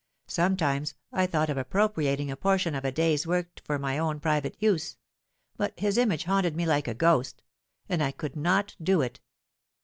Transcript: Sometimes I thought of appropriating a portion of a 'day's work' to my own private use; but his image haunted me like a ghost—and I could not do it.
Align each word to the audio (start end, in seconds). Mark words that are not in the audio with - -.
Sometimes 0.25 0.95
I 1.11 1.27
thought 1.27 1.51
of 1.51 1.59
appropriating 1.59 2.31
a 2.31 2.35
portion 2.35 2.73
of 2.73 2.83
a 2.83 2.91
'day's 2.91 3.27
work' 3.27 3.53
to 3.67 3.77
my 3.77 3.99
own 3.99 4.19
private 4.19 4.55
use; 4.59 4.97
but 5.57 5.79
his 5.79 5.95
image 5.95 6.23
haunted 6.23 6.55
me 6.55 6.65
like 6.65 6.87
a 6.87 6.95
ghost—and 6.95 8.01
I 8.01 8.11
could 8.11 8.35
not 8.35 8.75
do 8.81 9.03
it. 9.03 9.19